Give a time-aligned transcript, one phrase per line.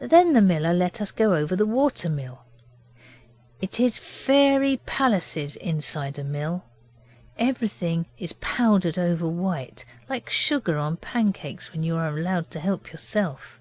[0.00, 2.42] Then the miller let us go all over the water mill.
[3.60, 6.64] It is fairy palaces inside a mill.
[7.38, 12.92] Everything is powdered over white, like sugar on pancakes when you are allowed to help
[12.92, 13.60] yourself.